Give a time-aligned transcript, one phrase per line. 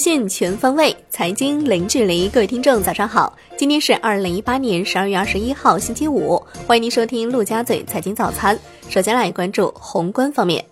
[0.00, 2.26] 讯全方位，财经零距离。
[2.30, 3.36] 各位听众，早上好！
[3.58, 6.42] 今天是二零一八年十二月二十一号，星期五。
[6.66, 8.58] 欢迎您收听陆家嘴财经早餐。
[8.88, 10.64] 首先来关注宏观方面，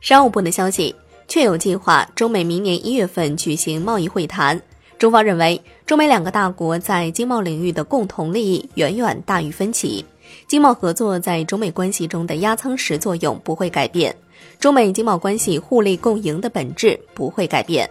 [0.00, 0.94] 商务部的消息，
[1.26, 4.62] 确有计划，中美明年一月份举行贸易会谈。
[4.98, 10.04] 中方认为，中美两个大国在经贸领域的共同利益远远大于分歧，
[10.46, 14.14] 经贸合作在中美关系中的压舱石作用不会改变，
[14.60, 17.90] 中美经贸关系互利共赢的本质不会改变。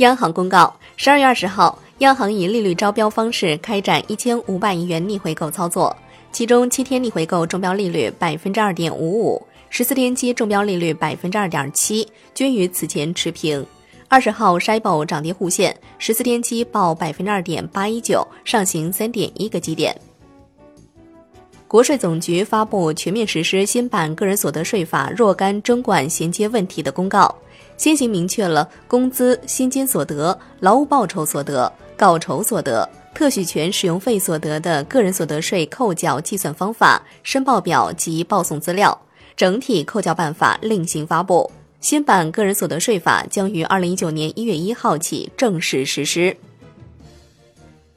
[0.00, 5.94] 央行公告，十二月二十号，央行以利率招标方式开展一千五百亿元逆回购操作，
[6.32, 13.64] 其中七天逆回购中标利率百分之二点五五，十四天期中标利率百分之二点七，均与此前持平。
[14.08, 19.94] 二十号，SHIBO 涨跌互现，十四天期报百分之二点八一九，上行三点一个基点。
[21.70, 27.32] 国税总局发布全面实施新版个人所得税法若干征管衔接问题的公告。
[27.76, 39.00] 先行明确了工资、薪金所得、劳务报酬所得、稿酬所得、特许权使用费所得的个人所得税扣缴计算方法、申报表及报送资料。
[39.36, 41.48] 整体扣缴办法另行发布。
[41.80, 46.36] 新版个人所得税法将于二零一九年一月一号起正式实施。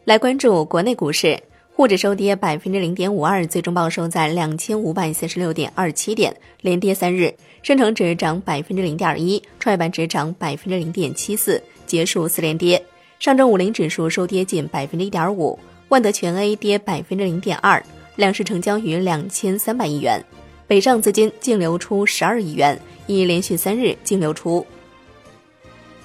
[0.05, 1.41] 来关注国内股市。
[1.75, 7.33] 沪指收跌百分之零点五二，最终报收在两千五百三十六点二七点，连跌三日。
[7.63, 12.85] 深成指涨百分之零点一，创业板指涨百分之零点七四，结束四连跌。
[13.19, 15.57] 上证五零指数收跌近百分之一点五，
[15.89, 17.83] 万德全 A 跌百分之零点二，
[18.17, 20.23] 两市成交于两千三百亿元。
[20.67, 24.63] 北上资金净流出十二亿元，已连续三日净流出。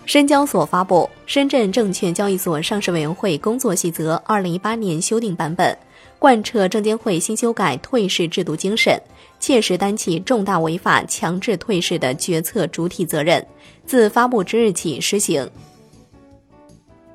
[0.09, 5.71] 深交所发布《深圳证券交易所上市委员会工作细则（二零一八年修订版本）》，
[6.19, 8.99] 贯彻证监会新修改退市制度精神，
[9.39, 13.47] 切实担起重大违法强制退市的决策主体责任，
[13.85, 15.47] 自发布之日起施行。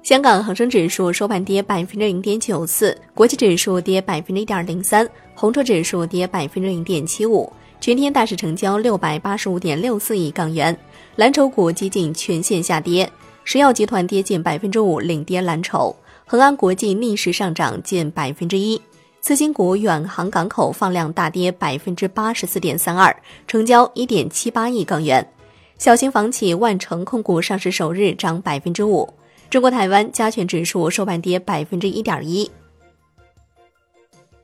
[0.03, 7.52] 香港恒生指数收盘跌百分之零点九四，国际指数跌百分之一点零三，红筹指数跌百分之零点七五。
[7.83, 10.73] 全天大市成交六百八十五点六四亿港元，
[11.17, 13.11] 蓝筹股几近全线下跌，
[13.44, 15.93] 石药集团跌近百分之五，领跌蓝筹；
[16.26, 18.82] 恒安国际逆势上涨近百分之一，
[19.20, 23.14] 次新股远航港口放量大跌百分之八十四点三二，
[23.48, 25.30] 成交一点七八亿港元。
[25.77, 29.14] 小型房企万城控股上市首日涨百分之五，
[29.49, 32.49] 中国台湾加权指数收盘跌百分之一点一。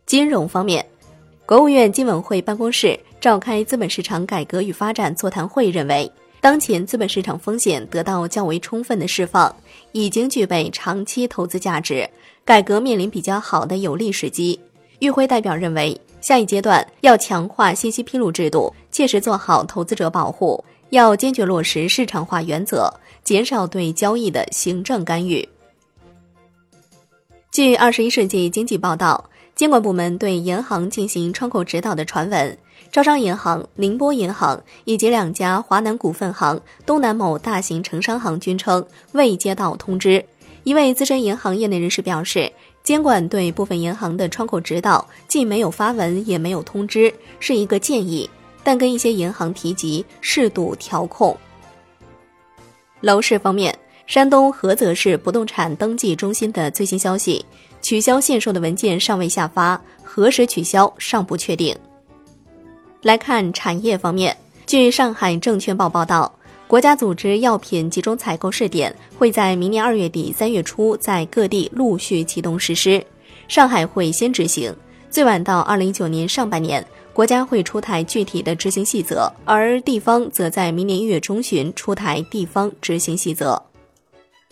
[0.06, 0.86] 金融方面。
[1.50, 6.08] 国务院金委会办公室召开资本市场改革与发展座谈会，认为
[6.40, 9.52] 当前资本市场风险得到较为充分的释放，
[9.92, 12.08] 已经具备长期投资价值，
[12.46, 14.60] 改革面临比较好的有利时机。
[15.00, 22.94] 与会代表认为，下一阶段要强化信息披露制度，切实做好投资者保护，要坚决落实市场化原则，
[23.24, 25.50] 减少对交易的行政干预。
[27.50, 29.26] 据《二十一世纪经济报道》。
[29.60, 32.58] 监管部门对银行进行窗口指导的传闻，
[32.94, 40.24] 招商银行、宁波银行以及两家华南股份行、东南某大型城商行均称未接到通知。
[40.64, 42.50] 一位资深银行业内人士表示，
[42.84, 48.30] 监管对部分银行的窗口指导既没有发文，也没有通知，是一个建议，
[48.64, 51.36] 但跟一些银行提及适度调控。
[53.02, 53.78] 楼市方面。
[54.10, 57.46] 山东菏泽市不动产登记中心的最新消息：
[57.80, 61.78] 取消限售的文件尚未下发，何时取消尚不确定。
[63.04, 66.34] 来看产业方面，据上海证券报报道，
[66.66, 73.06] 国家组织药品集中采购试点会在明年二月底三月初在各地陆续启动实施，
[73.48, 74.76] 上海会先执行，
[75.12, 76.84] 最晚到二零一九年上半年，
[77.14, 83.62] 国家会出台具体的执行细则，而地方则在明年一月中旬出台地方执行细则。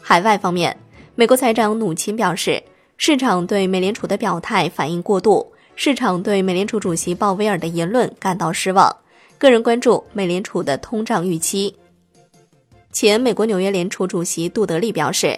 [0.09, 0.73] 海外方面，
[1.15, 2.63] 美国财长努钦表示，
[2.95, 5.45] 市场对美联储的表态反应过度，
[5.75, 8.89] 市场对美联储主席鲍威尔的言论感到失望。
[9.37, 11.75] 个人关注美联储的通胀预期。
[12.93, 15.37] 前美国纽约联储主席杜德利表示，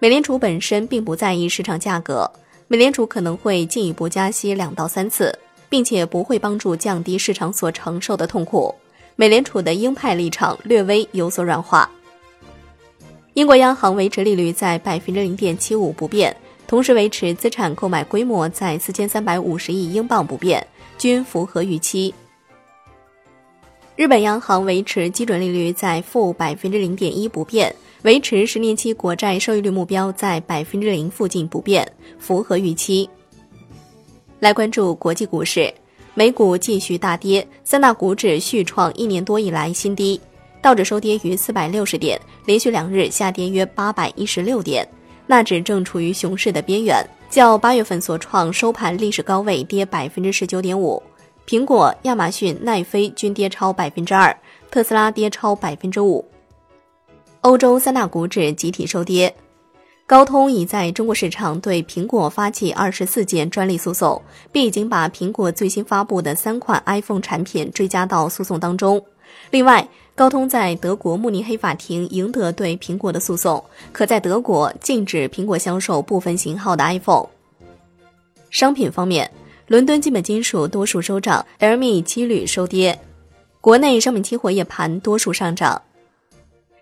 [0.00, 2.28] 美联储本身并不在意市场价格，
[2.66, 5.32] 美联储可能会进一步加息两到三次，
[5.68, 8.74] 并且不会帮助降低市场所承受的痛苦。
[9.14, 11.88] 美联储的鹰派立场略微有所软化。
[13.38, 16.36] 英国央行维持利率在百分之零点七五不变，
[16.66, 20.66] 同时维持资产购买规模在四千三百五十亿英镑不变，
[20.98, 22.12] 均符合预期。
[23.94, 31.88] 日本央行维持基准利率在负百分之零点一不变，维持十年期国债收益率目标在百分之零附近不变，
[32.18, 33.08] 符合预期。
[34.40, 35.72] 来关注国际股市，
[36.14, 40.20] 美股继续大跌，三大股指续创一年多以来新低。
[40.60, 44.86] 道指收跌于四百六十点，连续两日下跌约八百一十六点。
[45.26, 51.02] 纳指正处于熊市的边缘，较八月份所创收盘历史高位跌百分之十九点五。
[51.46, 54.36] 苹果、亚马逊、奈飞均跌超百分之二，
[54.70, 56.24] 特斯拉跌超百分之五。
[57.42, 59.34] 欧洲三大股指集体收跌。
[60.06, 64.20] 高通已在中国市场对苹果发起二十四件专利诉讼，
[64.50, 69.02] 并已经把苹果最新发布的三款 iPhone 产品追加到诉讼当中。
[69.50, 69.86] 另外，
[70.18, 73.62] 高通在德国慕尼黑法庭赢得对苹果的诉讼，
[73.92, 77.28] 可在德国禁止苹果销售部分型号的 iPhone。
[78.50, 79.30] 商品方面，
[79.68, 82.98] 伦敦基本金属多数收涨，LME 期铝收跌。
[83.60, 85.80] 国内商品期货夜盘多数上涨。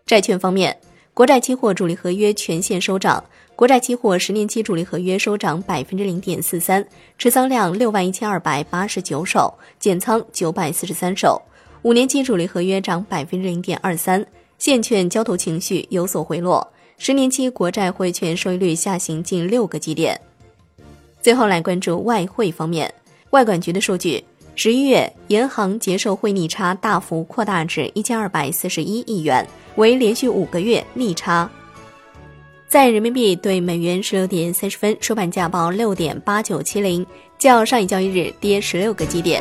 [0.06, 0.74] 债券方面。
[1.12, 3.24] 国债期货主力合约全线收涨，
[3.54, 6.86] 国债期货十年期主力合约收涨百分之零点四三，
[7.16, 11.40] 持仓量六万一千二百八十九手，减仓九百四十三手；
[11.86, 14.26] 五年期主力合约涨百分之零点二三，
[14.58, 20.20] 现券交投情绪有所回落，十年期国债汇券收益率下行近六个基点。
[21.22, 22.92] 最后来关注外汇方面，
[23.30, 24.24] 外管局的数据。
[24.56, 29.46] 十一月，银行结售汇逆差大幅扩大至一千二百四十一亿元，
[29.76, 31.48] 为连续五个月逆差。
[32.66, 37.06] 在人民币对美元十六点三十分收盘价报六点八九七零，
[37.38, 39.40] 较上一交易日跌十六个基点。